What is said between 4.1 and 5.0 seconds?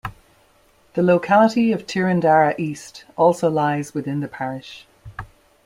the parish.